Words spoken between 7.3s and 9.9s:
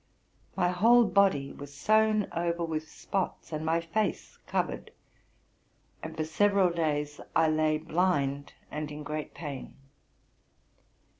I lay blind and in great pain.